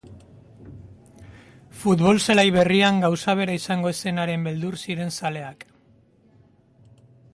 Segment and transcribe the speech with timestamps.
[1.81, 5.71] Futbol-zelai berrian gauza bera izango ez zenaren beldur ziren zaleak.